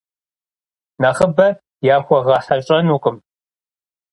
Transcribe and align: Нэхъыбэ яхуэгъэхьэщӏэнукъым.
Нэхъыбэ 1.01 1.47
яхуэгъэхьэщӏэнукъым. 1.95 3.17